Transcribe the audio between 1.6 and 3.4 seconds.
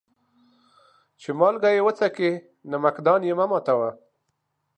يې وڅکې، نمک دان يې